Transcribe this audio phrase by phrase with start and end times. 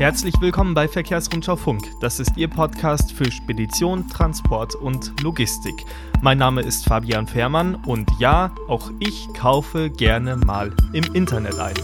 [0.00, 1.82] Herzlich willkommen bei Verkehrsrundschau Funk.
[2.00, 5.84] Das ist Ihr Podcast für Spedition, Transport und Logistik.
[6.22, 11.74] Mein Name ist Fabian Fährmann und ja, auch ich kaufe gerne mal im Internet ein.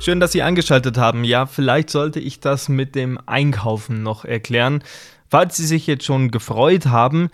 [0.00, 1.22] Schön, dass Sie eingeschaltet haben.
[1.22, 4.82] Ja, vielleicht sollte ich das mit dem Einkaufen noch erklären.
[5.30, 7.30] Falls Sie sich jetzt schon gefreut haben,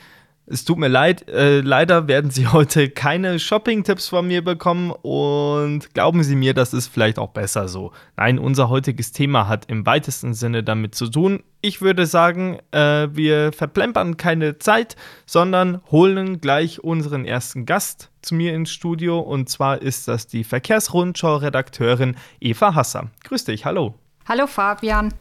[0.47, 5.95] es tut mir leid, äh, leider werden Sie heute keine Shopping-Tipps von mir bekommen und
[5.95, 7.93] glauben Sie mir, das ist vielleicht auch besser so.
[8.17, 11.43] Nein, unser heutiges Thema hat im weitesten Sinne damit zu tun.
[11.61, 18.34] Ich würde sagen, äh, wir verplempern keine Zeit, sondern holen gleich unseren ersten Gast zu
[18.34, 23.11] mir ins Studio und zwar ist das die Verkehrsrundschau-Redakteurin Eva Hasser.
[23.25, 23.95] Grüß dich, hallo.
[24.27, 25.15] Hallo Fabian.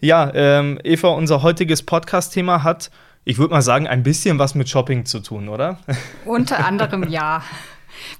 [0.00, 2.90] Ja, ähm, Eva, unser heutiges Podcast-Thema hat
[3.24, 5.78] ich würde mal sagen, ein bisschen was mit Shopping zu tun, oder?
[6.24, 7.42] Unter anderem ja.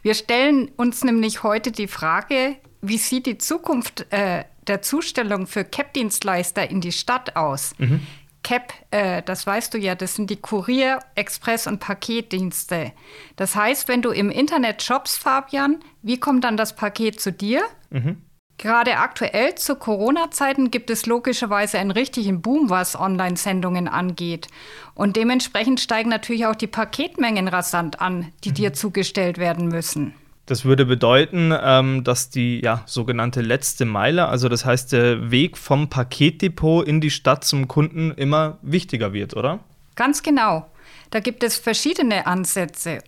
[0.03, 5.65] Wir stellen uns nämlich heute die Frage, wie sieht die Zukunft äh, der Zustellung für
[5.65, 7.73] CAP-Dienstleister in die Stadt aus?
[7.79, 8.07] Mhm.
[8.43, 12.93] CAP, äh, das weißt du ja, das sind die Kurier-, Express- und Paketdienste.
[13.37, 17.63] Das heißt, wenn du im Internet shoppst, Fabian, wie kommt dann das Paket zu dir?
[17.91, 18.23] Mhm.
[18.61, 24.49] Gerade aktuell zu Corona-Zeiten gibt es logischerweise einen richtigen Boom, was Online-Sendungen angeht.
[24.95, 28.55] Und dementsprechend steigen natürlich auch die Paketmengen rasant an, die mhm.
[28.55, 30.13] dir zugestellt werden müssen.
[30.45, 35.57] Das würde bedeuten, ähm, dass die ja, sogenannte letzte Meile, also das heißt der Weg
[35.57, 39.61] vom Paketdepot in die Stadt zum Kunden immer wichtiger wird, oder?
[39.97, 40.71] Ganz genau.
[41.09, 42.99] Da gibt es verschiedene Ansätze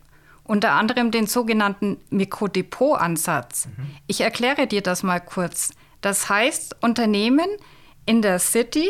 [0.45, 3.67] unter anderem den sogenannten Mikrodepot-Ansatz.
[3.67, 3.87] Mhm.
[4.07, 5.73] Ich erkläre dir das mal kurz.
[6.01, 7.49] Das heißt, Unternehmen
[8.07, 8.89] in der City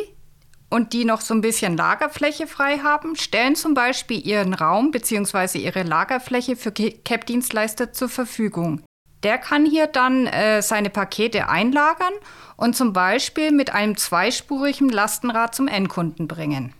[0.71, 5.59] und die noch so ein bisschen Lagerfläche frei haben, stellen zum Beispiel ihren Raum bzw.
[5.59, 8.83] ihre Lagerfläche für CAP-Dienstleister zur Verfügung.
[9.23, 12.15] Der kann hier dann äh, seine Pakete einlagern
[12.57, 16.75] und zum Beispiel mit einem zweispurigen Lastenrad zum Endkunden bringen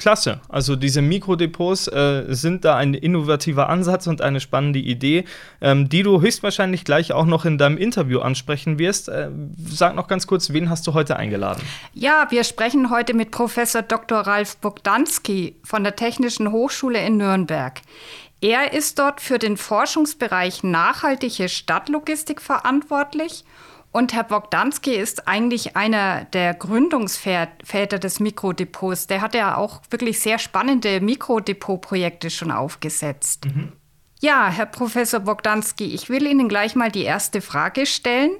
[0.00, 0.40] klasse.
[0.48, 5.24] Also diese Mikrodepots äh, sind da ein innovativer Ansatz und eine spannende Idee,
[5.60, 9.10] ähm, die du höchstwahrscheinlich gleich auch noch in deinem Interview ansprechen wirst.
[9.10, 9.28] Äh,
[9.68, 11.62] sag noch ganz kurz, wen hast du heute eingeladen?
[11.92, 14.20] Ja, wir sprechen heute mit Professor Dr.
[14.20, 17.82] Ralf Bogdanski von der Technischen Hochschule in Nürnberg.
[18.40, 23.44] Er ist dort für den Forschungsbereich nachhaltige Stadtlogistik verantwortlich
[23.92, 29.08] und Herr Bogdanski ist eigentlich einer der Gründungsväter des Mikrodepots.
[29.08, 33.46] Der hat ja auch wirklich sehr spannende Mikrodepot-Projekte schon aufgesetzt.
[33.46, 33.72] Mhm.
[34.20, 38.32] Ja, Herr Professor Bogdanski, ich will Ihnen gleich mal die erste Frage stellen.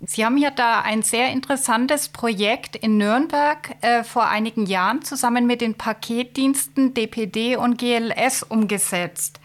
[0.00, 5.46] Sie haben ja da ein sehr interessantes Projekt in Nürnberg äh, vor einigen Jahren zusammen
[5.46, 9.40] mit den Paketdiensten DPD und GLS umgesetzt.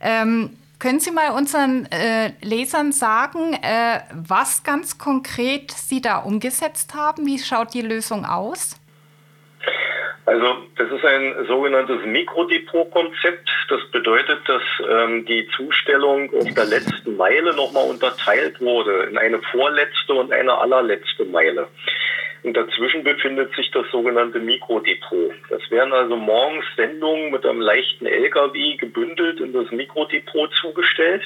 [0.00, 6.94] Ähm, können Sie mal unseren äh, Lesern sagen, äh, was ganz konkret Sie da umgesetzt
[6.94, 7.26] haben?
[7.26, 8.78] Wie schaut die Lösung aus?
[10.26, 13.48] Also das ist ein sogenanntes Mikrodepot-Konzept.
[13.68, 19.40] Das bedeutet, dass ähm, die Zustellung auf der letzten Meile nochmal unterteilt wurde in eine
[19.52, 21.68] vorletzte und eine allerletzte Meile.
[22.46, 25.32] Und dazwischen befindet sich das sogenannte Mikrodepot.
[25.50, 31.22] Das werden also morgens Sendungen mit einem leichten LKW gebündelt in das Mikrodepot zugestellt.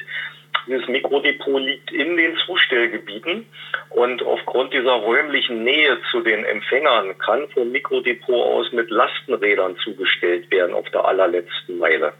[0.67, 3.45] Dieses Mikrodepot liegt in den Zustellgebieten
[3.91, 10.51] und aufgrund dieser räumlichen Nähe zu den Empfängern kann vom Mikrodepot aus mit Lastenrädern zugestellt
[10.51, 12.15] werden auf der allerletzten Meile.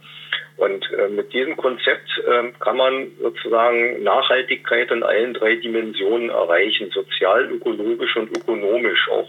[0.61, 6.91] Und äh, mit diesem Konzept äh, kann man sozusagen Nachhaltigkeit in allen drei Dimensionen erreichen,
[6.91, 9.29] sozial, ökologisch und ökonomisch auch.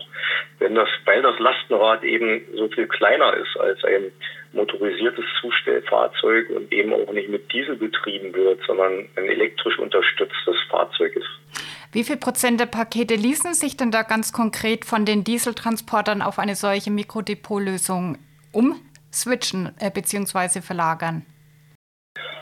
[0.60, 4.12] Wenn das, weil das Lastenrad eben so viel kleiner ist als ein
[4.52, 11.16] motorisiertes Zustellfahrzeug und eben auch nicht mit Diesel betrieben wird, sondern ein elektrisch unterstütztes Fahrzeug
[11.16, 11.64] ist.
[11.94, 16.40] Wie viel Prozent der Pakete ließen sich denn da ganz konkret von den Dieseltransportern auf
[16.40, 18.18] eine solche Mikrodepotlösung
[18.52, 18.82] um?
[19.14, 20.62] Switchen äh, bzw.
[20.62, 21.26] verlagern?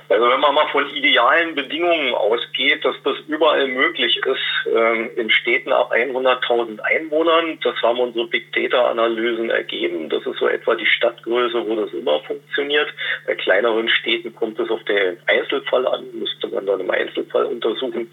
[0.09, 5.29] Also wenn man mal von idealen Bedingungen ausgeht, dass das überall möglich ist, ähm, in
[5.29, 10.09] Städten ab 100.000 Einwohnern, das haben unsere Big Data-Analysen ergeben.
[10.09, 12.91] Das ist so etwa die Stadtgröße, wo das immer funktioniert.
[13.27, 18.11] Bei kleineren Städten kommt es auf den Einzelfall an, müsste man dann im Einzelfall untersuchen.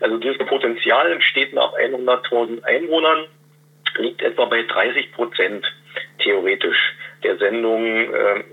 [0.00, 3.24] Also dieses Potenzial in Städten ab 100.000 Einwohnern
[3.96, 5.64] liegt etwa bei 30 Prozent
[6.18, 8.44] theoretisch der Sendung äh,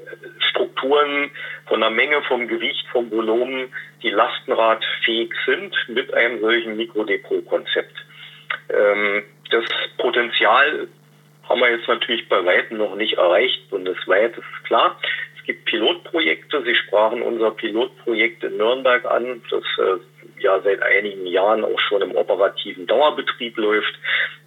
[0.49, 1.31] Strukturen
[1.67, 3.73] von der Menge, vom Gewicht, vom Volumen,
[4.03, 7.95] die lastenradfähig sind mit einem solchen Mikrodepot-Konzept.
[8.69, 9.65] Ähm, das
[9.97, 10.87] Potenzial
[11.47, 14.99] haben wir jetzt natürlich bei weitem noch nicht erreicht bundesweit, ist klar.
[15.37, 16.61] Es gibt Pilotprojekte.
[16.63, 22.01] Sie sprachen unser Pilotprojekt in Nürnberg an, das äh, ja seit einigen Jahren auch schon
[22.01, 23.97] im operativen Dauerbetrieb läuft.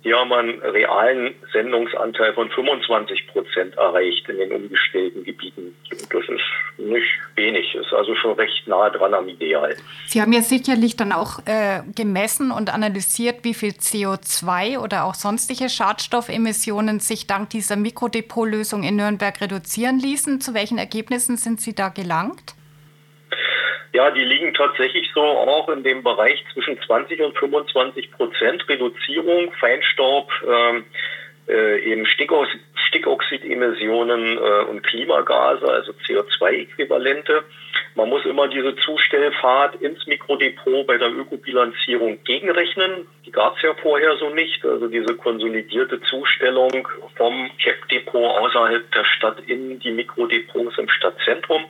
[0.02, 5.76] Hier haben wir einen realen Sendungsanteil von 25 Prozent erreicht in den umgestellten Gebieten.
[5.90, 7.06] Das ist nicht
[7.36, 9.76] wenig, ist also schon recht nah dran am Ideal.
[10.06, 15.14] Sie haben ja sicherlich dann auch äh, gemessen und analysiert, wie viel CO2 oder auch
[15.14, 20.40] sonstige Schadstoffemissionen sich dank dieser Mikrodepotlösung in Nürnberg reduzieren ließen.
[20.40, 22.54] Zu welchen Ergebnissen sind Sie da gelangt?
[23.92, 29.52] Ja, die liegen tatsächlich so auch in dem Bereich zwischen 20 und 25 Prozent Reduzierung,
[29.58, 30.84] Feinstaub, ähm,
[31.48, 37.42] äh, eben Stickoxid, Stickoxidemissionen äh, und Klimagase, also CO2-Äquivalente.
[37.94, 43.08] Man muss immer diese Zustellfahrt ins Mikrodepot bei der Ökobilanzierung gegenrechnen.
[43.26, 44.64] Die gab es ja vorher so nicht.
[44.64, 51.64] Also diese konsolidierte Zustellung vom CAP-Depot außerhalb der Stadt in die Mikrodepots im Stadtzentrum.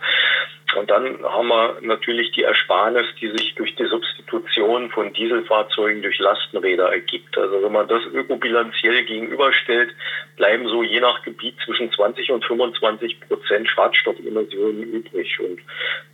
[0.76, 6.18] Und dann haben wir natürlich die Ersparnis, die sich durch die Substitution von Dieselfahrzeugen durch
[6.18, 7.36] Lastenräder ergibt.
[7.36, 9.94] Also wenn man das ökobilanziell gegenüberstellt,
[10.36, 15.40] bleiben so je nach Gebiet zwischen 20 und 25 Prozent Schadstoffemissionen übrig.
[15.40, 15.60] Und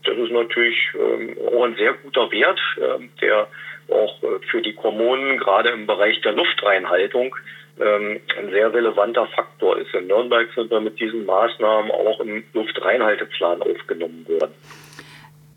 [0.04, 3.48] das ist natürlich ähm, auch ein sehr guter Wert, äh, der
[3.88, 7.34] auch äh, für die Kommunen gerade im Bereich der Luftreinhaltung
[7.80, 9.94] ähm, ein sehr relevanter Faktor ist.
[9.94, 14.54] In Nürnberg sind wir mit diesen Maßnahmen auch im Luftreinhalteplan aufgenommen worden.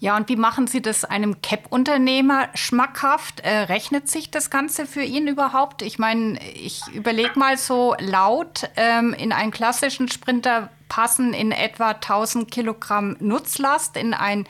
[0.01, 3.41] Ja, und wie machen Sie das einem CAP-Unternehmer schmackhaft?
[3.41, 5.81] Äh, rechnet sich das Ganze für ihn überhaupt?
[5.81, 11.89] Ich meine, ich überlege mal so laut, ähm, in einen klassischen Sprinter passen in etwa
[11.89, 14.47] 1000 Kilogramm Nutzlast, in ein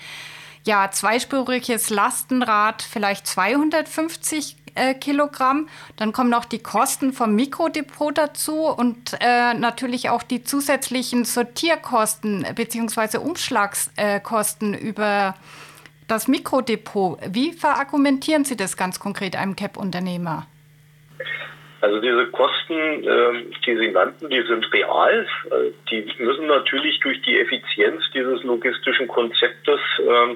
[0.65, 5.67] ja, zweispuriges Lastenrad vielleicht 250 äh, Kilogramm.
[5.97, 12.45] Dann kommen noch die Kosten vom Mikrodepot dazu und äh, natürlich auch die zusätzlichen Sortierkosten
[12.55, 13.17] bzw.
[13.17, 15.35] Umschlagskosten über
[16.07, 17.19] das Mikrodepot.
[17.29, 20.47] Wie verargumentieren Sie das ganz konkret einem CAP-Unternehmer?
[21.81, 25.25] Also diese Kosten, äh, die Sie nannten, die sind real.
[25.45, 30.35] Äh, die müssen natürlich durch die Effizienz dieses logistischen Konzeptes äh,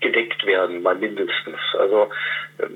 [0.00, 1.58] gedeckt werden, mal mindestens.
[1.78, 2.10] Also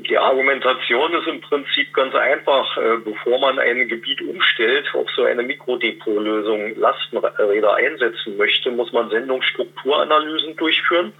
[0.09, 2.77] die Argumentation ist im Prinzip ganz einfach.
[2.77, 9.11] Äh, bevor man ein Gebiet umstellt, auf so eine Mikrodepotlösung Lastenräder einsetzen möchte, muss man
[9.11, 11.13] Sendungsstrukturanalysen durchführen.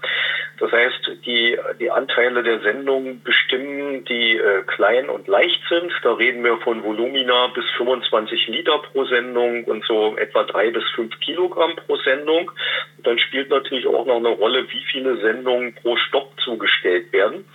[0.59, 5.91] Das heißt, die, die Anteile der Sendung bestimmen, die äh, klein und leicht sind.
[6.01, 10.83] Da reden wir von Volumina bis 25 Liter pro Sendung und so etwa drei bis
[10.95, 12.51] fünf Kilogramm pro Sendung.
[12.97, 17.45] Und dann spielt natürlich auch noch eine Rolle, wie viele Sendungen pro Stopp zugestellt werden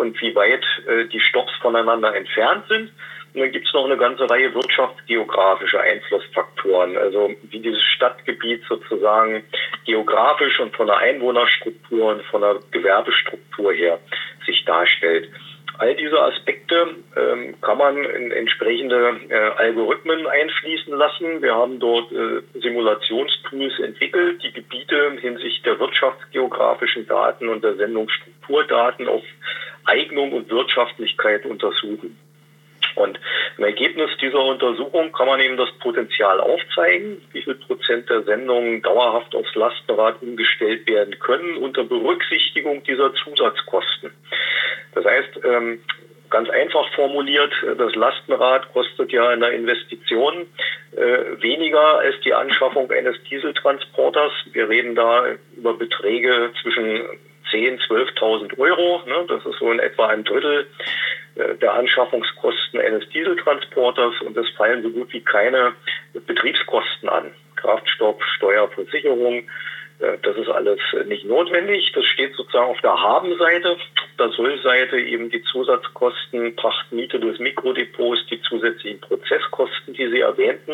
[0.00, 2.90] und wie weit äh, die Stopps voneinander entfernt sind.
[3.32, 9.44] Und dann gibt es noch eine ganze Reihe wirtschaftsgeografischer Einflussfaktoren, also wie dieses Stadtgebiet sozusagen
[9.86, 14.00] geografisch und von der Einwohnerstruktur und von der Gewerbestruktur her
[14.46, 15.28] sich darstellt.
[15.80, 21.40] All diese Aspekte ähm, kann man in entsprechende äh, Algorithmen einfließen lassen.
[21.40, 29.08] Wir haben dort äh, Simulationstools entwickelt, die Gebiete hinsichtlich der wirtschaftsgeografischen Daten und der Sendungsstrukturdaten
[29.08, 29.22] auf
[29.86, 32.18] Eignung und Wirtschaftlichkeit untersuchen.
[32.96, 33.18] Und
[33.58, 38.82] im Ergebnis dieser Untersuchung kann man eben das Potenzial aufzeigen, wie viel Prozent der Sendungen
[38.82, 44.10] dauerhaft aufs Lastenrad umgestellt werden können unter Berücksichtigung dieser Zusatzkosten.
[44.94, 45.80] Das heißt, ähm,
[46.30, 50.46] ganz einfach formuliert, das Lastenrad kostet ja in der Investition
[50.96, 54.32] äh, weniger als die Anschaffung eines Dieseltransporters.
[54.52, 57.02] Wir reden da über Beträge zwischen
[57.52, 59.02] 10.000, 12.000 Euro.
[59.06, 59.24] Ne?
[59.28, 60.66] Das ist so in etwa ein Drittel
[61.36, 65.74] äh, der Anschaffungskosten eines Dieseltransporters und es fallen so gut wie keine
[66.12, 67.32] Betriebskosten an.
[67.56, 69.44] Kraftstoff, Steuer, Versicherung,
[70.00, 71.92] äh, das ist alles nicht notwendig.
[71.94, 73.76] Das steht sozusagen auf der Habenseite.
[74.18, 80.72] Der Sollseite eben die Zusatzkosten, Pachtmiete des Mikrodepots, die zusätzlichen Prozesskosten, die Sie erwähnten.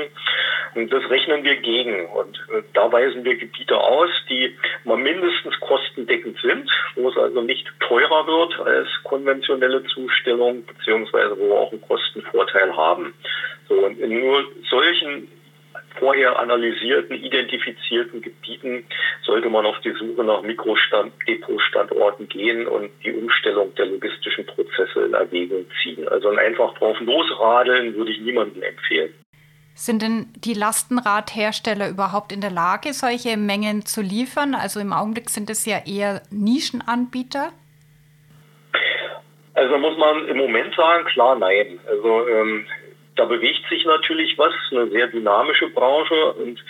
[0.75, 2.07] Und das rechnen wir gegen.
[2.07, 7.41] Und äh, da weisen wir Gebiete aus, die mal mindestens kostendeckend sind, wo es also
[7.41, 13.15] nicht teurer wird als konventionelle Zustellung, beziehungsweise wo wir auch einen Kostenvorteil haben.
[13.69, 15.29] So, und in nur solchen
[15.99, 18.87] vorher analysierten, identifizierten Gebieten
[19.23, 25.15] sollte man auf die Suche nach Mikrodepotstandorten gehen und die Umstellung der logistischen Prozesse in
[25.15, 26.09] Erwägung ziehen.
[26.09, 29.13] Also einfach drauf losradeln würde ich niemandem empfehlen.
[29.75, 34.55] Sind denn die Lastenradhersteller überhaupt in der Lage, solche Mengen zu liefern?
[34.55, 37.53] Also im Augenblick sind es ja eher Nischenanbieter.
[39.53, 41.79] Also muss man im Moment sagen, klar nein.
[41.87, 42.67] Also ähm,
[43.17, 46.63] da bewegt sich natürlich was, eine sehr dynamische Branche und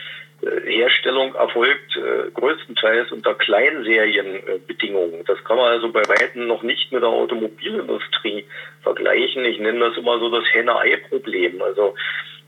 [0.42, 5.24] äh, Herstellung erfolgt äh, größtenteils unter Kleinserienbedingungen.
[5.26, 8.44] Das kann man also bei weitem noch nicht mit der Automobilindustrie
[8.82, 9.44] vergleichen.
[9.44, 11.60] Ich nenne das immer so das Henne-Ei-Problem.
[11.62, 11.94] Also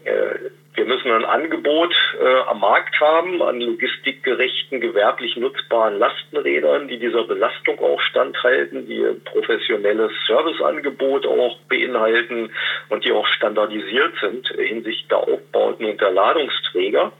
[0.05, 7.25] wir müssen ein Angebot äh, am Markt haben an logistikgerechten, gewerblich nutzbaren Lastenrädern, die dieser
[7.25, 12.51] Belastung auch standhalten, die ein professionelles Serviceangebot auch beinhalten
[12.91, 17.13] und die auch standardisiert sind hinsichtlich der Aufbauten und der Ladungsträger.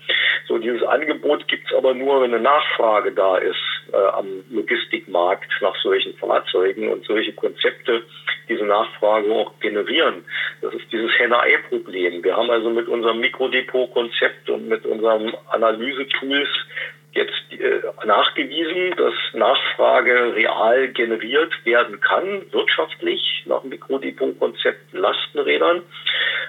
[0.47, 5.51] So, dieses Angebot gibt es aber nur, wenn eine Nachfrage da ist äh, am Logistikmarkt
[5.61, 8.03] nach solchen Fahrzeugen und solche Konzepte
[8.49, 10.25] diese Nachfrage auch generieren.
[10.61, 12.23] Das ist dieses Henne-Ei-Problem.
[12.23, 16.49] Wir haben also mit unserem Mikrodepot-Konzept und mit unseren Analysetools
[17.13, 17.48] jetzt
[18.05, 25.83] nachgewiesen, dass Nachfrage real generiert werden kann, wirtschaftlich nach Mikrodepot-Konzept Lastenrädern.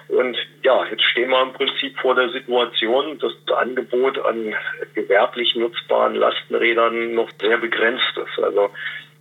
[0.07, 4.55] Und ja, jetzt stehen wir im Prinzip vor der Situation, dass das Angebot an
[4.95, 8.43] gewerblich nutzbaren Lastenrädern noch sehr begrenzt ist.
[8.43, 8.69] Also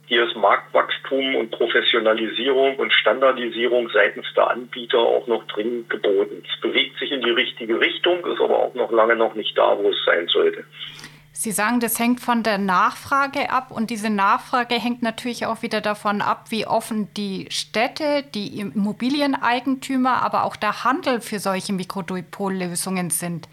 [0.08, 6.42] hier ist Marktwachstum und Professionalisierung und Standardisierung seitens der Anbieter auch noch dringend geboten.
[6.50, 9.76] Es bewegt sich in die richtige Richtung, ist aber auch noch lange noch nicht da,
[9.78, 10.64] wo es sein sollte.
[11.40, 15.80] Sie sagen, das hängt von der Nachfrage ab und diese Nachfrage hängt natürlich auch wieder
[15.80, 23.10] davon ab, wie offen die Städte, die Immobilieneigentümer, aber auch der Handel für solche Mikrodopollösungen
[23.10, 23.48] sind.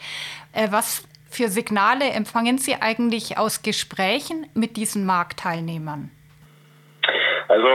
[0.51, 6.09] Äh, was für Signale empfangen Sie eigentlich aus Gesprächen mit diesen Marktteilnehmern?
[7.47, 7.67] Also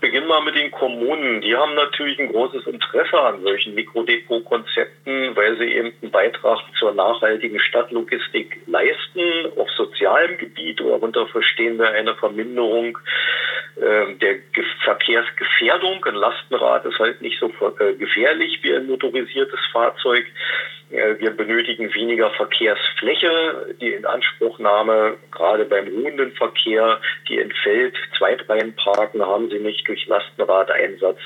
[0.00, 1.40] beginne mal mit den Kommunen.
[1.40, 6.92] Die haben natürlich ein großes Interesse an solchen Mikrodepot-Konzepten, weil sie eben einen Beitrag zur
[6.92, 12.98] nachhaltigen Stadtlogistik leisten, auf sozialem Gebiet, darunter verstehen wir eine Verminderung
[13.76, 16.04] äh, der Ge Verkehrsgefährdung.
[16.04, 20.26] Ein Lastenrad ist halt nicht so äh, gefährlich wie ein motorisiertes Fahrzeug.
[20.90, 23.76] Wir benötigen weniger Verkehrsfläche.
[23.80, 27.94] Die Inanspruchnahme, gerade beim ruhenden Verkehr, die entfällt.
[28.18, 31.18] Zweitreihenparken haben sie nicht durch Lastenradeinsatz.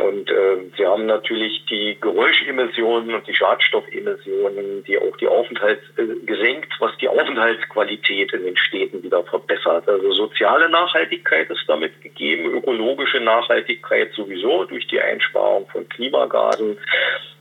[0.00, 6.04] Und äh, sie haben natürlich die Geräuschemissionen und die Schadstoffemissionen, die auch die Aufenthalts äh,
[6.26, 9.88] gesenkt, was die Aufenthaltsqualität in den Städten wieder verbessert.
[9.88, 16.78] Also soziale Nachhaltigkeit ist damit gegeben, ökologische Nachhaltigkeit sowieso durch die Einsparung von Klimagasen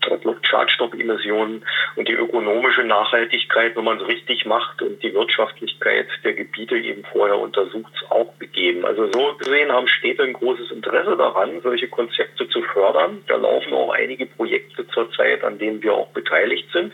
[0.10, 6.34] und Luftschadstoffemissionen und die ökonomische Nachhaltigkeit, wenn man es richtig macht und die Wirtschaftlichkeit der
[6.34, 8.86] Gebiete eben vorher untersucht, auch gegeben.
[8.86, 13.24] Also so gesehen haben Städte ein großes Interesse daran, solche Konzepte zu fördern.
[13.28, 16.94] Da laufen auch einige Projekte zurzeit, an denen wir auch beteiligt sind.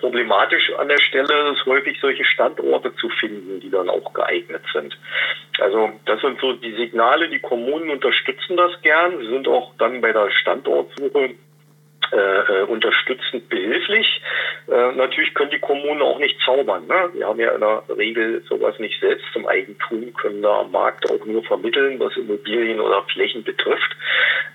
[0.00, 4.98] Problematisch an der Stelle ist häufig solche Standorte zu finden, die dann auch geeignet sind.
[5.58, 9.18] Also das sind so die Signale, die Kommunen unterstützen das gern.
[9.18, 11.34] Sie sind auch dann bei der Standortsuche
[12.12, 14.20] äh, äh, unterstützend behilflich.
[14.68, 16.86] Äh, natürlich können die Kommunen auch nicht zaubern.
[16.86, 17.10] Ne?
[17.14, 21.10] Wir haben ja in der Regel sowas nicht selbst zum Eigentum, können da am Markt
[21.10, 23.96] auch nur vermitteln, was Immobilien oder Flächen betrifft.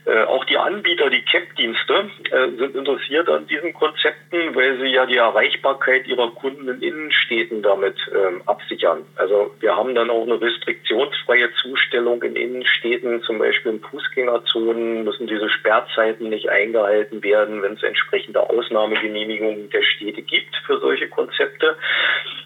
[0.05, 5.05] Äh, auch die Anbieter, die CAP-Dienste, äh, sind interessiert an diesen Konzepten, weil sie ja
[5.05, 9.05] die Erreichbarkeit ihrer Kunden in Innenstädten damit ähm, absichern.
[9.15, 15.27] Also wir haben dann auch eine restriktionsfreie Zustellung in Innenstädten, zum Beispiel in Fußgängerzonen müssen
[15.27, 21.07] diese Sperrzeiten nicht eingehalten werden werden, wenn es entsprechende Ausnahmegenehmigungen der Städte gibt für solche
[21.07, 21.75] Konzepte.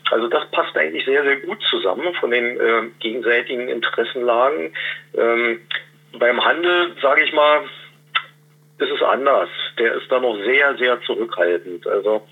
[0.09, 4.73] Also das passt eigentlich sehr, sehr gut zusammen von den äh, gegenseitigen Interessenlagen.
[5.15, 5.61] Ähm,
[6.17, 7.61] beim Handel, sage ich mal,
[8.77, 9.49] ist es anders.
[9.79, 11.87] Der ist da noch sehr, sehr zurückhaltend.
[11.87, 12.27] Also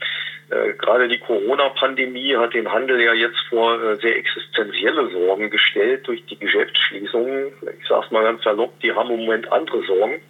[0.49, 6.07] äh, gerade die Corona-Pandemie hat den Handel ja jetzt vor äh, sehr existenzielle Sorgen gestellt
[6.07, 7.53] durch die Geschäftsschließungen.
[7.79, 10.21] Ich sage es mal ganz salopp, die haben im Moment andere Sorgen.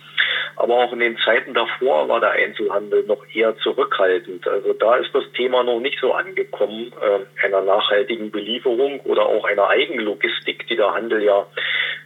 [0.58, 4.46] Aber auch in den Zeiten davor war der Einzelhandel noch eher zurückhaltend.
[4.46, 9.46] Also da ist das Thema noch nicht so angekommen, äh, einer nachhaltigen Belieferung oder auch
[9.46, 11.48] einer Eigenlogistik, die der Handel ja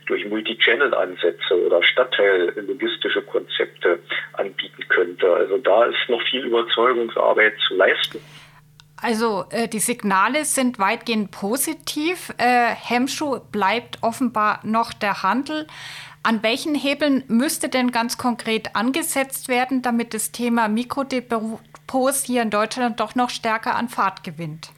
[0.05, 3.99] durch Multi-Channel-Ansätze oder Stadtteillogistische Konzepte
[4.33, 5.31] anbieten könnte.
[5.33, 8.19] Also da ist noch viel Überzeugungsarbeit zu leisten.
[9.01, 12.33] Also äh, die Signale sind weitgehend positiv.
[12.37, 15.67] Äh, Hemmschuh bleibt offenbar noch der Handel.
[16.23, 22.49] An welchen Hebeln müsste denn ganz konkret angesetzt werden, damit das Thema Mikrodepots hier in
[22.49, 24.71] Deutschland doch noch stärker an Fahrt gewinnt?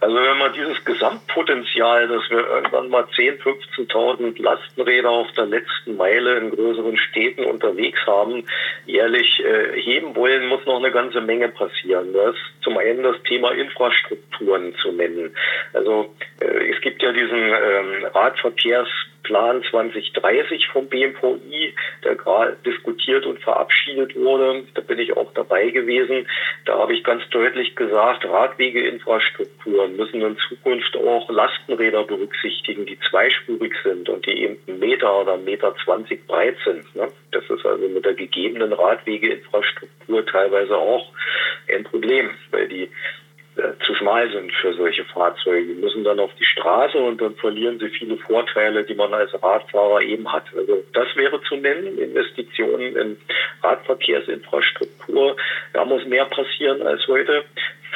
[0.00, 3.42] Also wenn man dieses Gesamtpotenzial, dass wir irgendwann mal 10.000,
[3.90, 8.44] 15.000 Lastenräder auf der letzten Meile in größeren Städten unterwegs haben,
[8.86, 12.12] jährlich äh, heben wollen, muss noch eine ganze Menge passieren.
[12.12, 15.34] Das ist zum einen das Thema Infrastrukturen zu nennen.
[15.72, 18.88] Also äh, es gibt ja diesen ähm, Radverkehrs
[19.28, 24.64] Plan 2030 vom BMVI, der gerade diskutiert und verabschiedet wurde.
[24.72, 26.26] Da bin ich auch dabei gewesen.
[26.64, 33.74] Da habe ich ganz deutlich gesagt, Radwegeinfrastrukturen müssen in Zukunft auch Lastenräder berücksichtigen, die zweispurig
[33.84, 36.96] sind und die eben einen Meter oder einen Meter zwanzig breit sind.
[36.96, 37.08] Ne?
[37.32, 41.12] Das ist also mit der gegebenen Radwegeinfrastruktur teilweise auch
[41.70, 42.88] ein Problem, weil die
[43.84, 45.74] zu schmal sind für solche Fahrzeuge.
[45.74, 49.32] Die müssen dann auf die Straße und dann verlieren sie viele Vorteile, die man als
[49.42, 50.44] Radfahrer eben hat.
[50.56, 53.16] Also das wäre zu nennen, Investitionen in
[53.62, 55.36] Radverkehrsinfrastruktur.
[55.72, 57.44] Da muss mehr passieren als heute.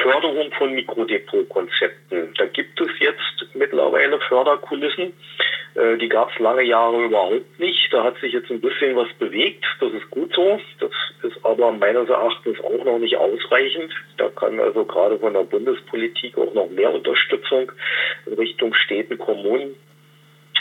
[0.02, 2.34] Förderung von Mikrodepotkonzepten.
[2.36, 5.12] Da gibt es jetzt mittlerweile Förderkulissen.
[5.74, 7.92] Äh, die gab es lange Jahre überhaupt nicht.
[7.92, 9.64] Da hat sich jetzt ein bisschen was bewegt.
[9.80, 10.60] Das ist gut so.
[11.42, 13.92] Aber meines Erachtens auch noch nicht ausreichend.
[14.16, 17.72] Da kann also gerade von der Bundespolitik auch noch mehr Unterstützung
[18.26, 19.74] in Richtung Städten, Kommunen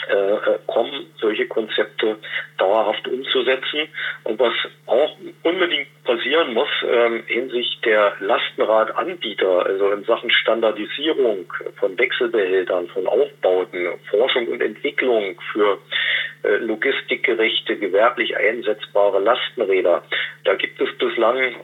[0.08, 2.16] äh, äh, kommen, solche Konzepte
[2.58, 3.88] dauerhaft umzusetzen.
[4.24, 4.52] Und was
[4.86, 13.06] auch unbedingt passieren muss ähm, hinsichtlich der Lastenradanbieter, also in Sachen Standardisierung von Wechselbehältern, von
[13.06, 15.78] Aufbauten, Forschung und Entwicklung für
[16.42, 20.02] logistikgerechte, gewerblich einsetzbare Lastenräder.
[20.44, 21.54] Da gibt es bislang äh,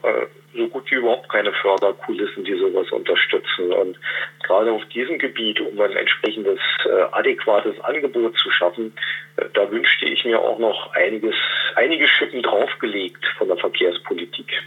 [0.55, 3.71] so gut wie überhaupt keine Förderkulissen, die sowas unterstützen.
[3.71, 3.99] Und
[4.43, 8.93] gerade auf diesem Gebiet, um ein entsprechendes äh, adäquates Angebot zu schaffen,
[9.37, 11.35] äh, da wünschte ich mir auch noch einiges,
[11.75, 14.63] einige Schippen draufgelegt von der Verkehrspolitik.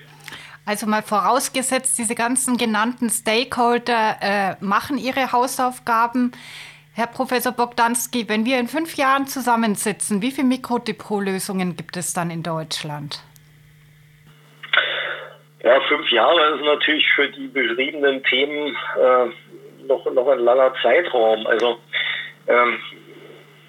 [0.65, 6.33] Also mal vorausgesetzt, diese ganzen genannten Stakeholder äh, machen ihre Hausaufgaben.
[6.95, 12.31] Herr Professor Bogdanski, wenn wir in fünf Jahren zusammensitzen, wie viele Mikrodepot-Lösungen gibt es dann
[12.31, 13.23] in Deutschland?
[15.63, 21.47] Ja, fünf Jahre ist natürlich für die beschriebenen Themen äh, noch, noch ein langer Zeitraum.
[21.47, 21.79] Also
[22.49, 22.79] ähm,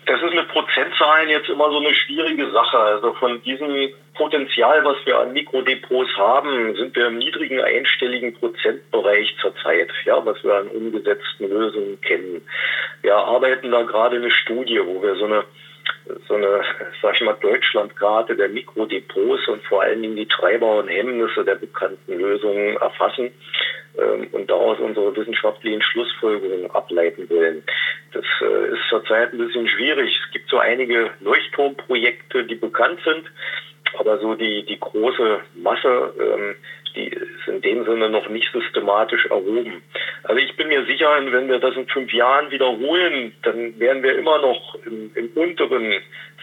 [0.06, 2.78] das ist mit Prozentzahlen jetzt immer so eine schwierige Sache.
[2.78, 9.36] Also von diesem Potenzial, was wir an Mikrodepots haben, sind wir im niedrigen einstelligen Prozentbereich
[9.42, 12.42] zurzeit, ja, was wir an umgesetzten Lösungen kennen.
[13.02, 15.44] Wir arbeiten da gerade eine Studie, wo wir so eine
[16.28, 16.62] so eine,
[17.02, 21.56] sag ich mal, Deutschlandkarte der Mikrodepots und vor allen Dingen die Treiber und Hemmnisse der
[21.56, 23.32] bekannten Lösungen erfassen
[23.98, 27.64] ähm, und daraus unsere wissenschaftlichen Schlussfolgerungen ableiten wollen.
[28.12, 30.20] Das äh, ist zurzeit ein bisschen schwierig.
[30.26, 33.26] Es gibt so einige Leuchtturmprojekte, die bekannt sind,
[34.00, 36.56] aber so die, die große Masse, ähm,
[36.96, 39.82] die ist in dem Sinne noch nicht systematisch erhoben.
[40.24, 44.18] Also ich bin mir sicher, wenn wir das in fünf Jahren wiederholen, dann werden wir
[44.18, 45.94] immer noch im, im unteren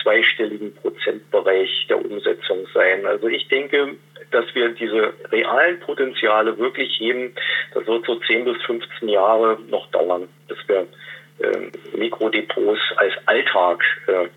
[0.02, 3.06] zweistelligen Prozentbereich der Umsetzung sein.
[3.06, 3.96] Also ich denke,
[4.30, 7.34] dass wir diese realen Potenziale wirklich heben,
[7.74, 10.86] das wird so 10 bis 15 Jahre noch dauern, dass wir
[11.40, 14.28] äh, Mikrodepots als Alltag äh,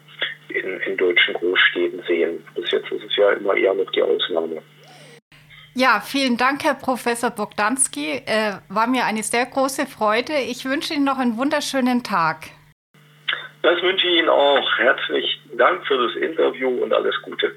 [0.56, 2.44] in, in deutschen Großstädten sehen.
[2.56, 4.62] Bis jetzt ist es ja immer eher noch die Ausnahme.
[5.76, 8.22] Ja, vielen Dank, Herr Professor Bogdanski.
[8.26, 10.34] Äh, war mir eine sehr große Freude.
[10.34, 12.50] Ich wünsche Ihnen noch einen wunderschönen Tag.
[13.64, 14.68] Das wünsche ich Ihnen auch.
[14.78, 17.56] Herzlichen Dank für das Interview und alles Gute.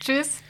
[0.00, 0.42] Tschüss.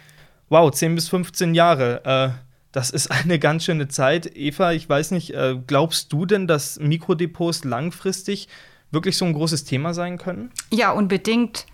[0.48, 2.02] Wow, 10 bis 15 Jahre.
[2.04, 4.34] Äh, das ist eine ganz schöne Zeit.
[4.34, 8.48] Eva, ich weiß nicht, äh, glaubst du denn, dass Mikrodepots langfristig
[8.90, 10.50] wirklich so ein großes Thema sein können?
[10.72, 11.66] Ja, unbedingt.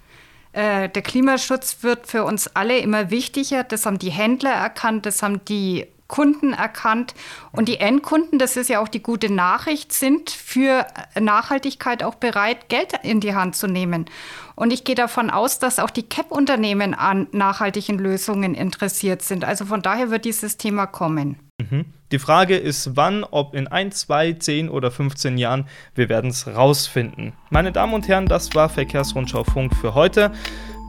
[0.52, 3.64] Äh, der Klimaschutz wird für uns alle immer wichtiger.
[3.64, 7.14] Das haben die Händler erkannt, das haben die Kunden erkannt.
[7.52, 10.86] Und die Endkunden, das ist ja auch die gute Nachricht, sind für
[11.18, 14.06] Nachhaltigkeit auch bereit, Geld in die Hand zu nehmen.
[14.56, 19.44] Und ich gehe davon aus, dass auch die CAP-Unternehmen an nachhaltigen Lösungen interessiert sind.
[19.44, 21.38] Also von daher wird dieses Thema kommen.
[21.58, 21.86] Mhm.
[22.12, 25.66] Die Frage ist, wann, ob in 1, 2, 10 oder 15 Jahren.
[25.94, 27.34] Wir werden es rausfinden.
[27.50, 30.32] Meine Damen und Herren, das war Verkehrsrundschau Funk für heute.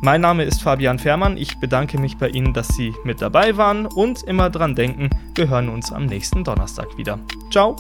[0.01, 1.37] Mein Name ist Fabian Fährmann.
[1.37, 5.47] Ich bedanke mich bei Ihnen, dass Sie mit dabei waren und immer dran denken, wir
[5.47, 7.19] hören uns am nächsten Donnerstag wieder.
[7.51, 7.75] Ciao!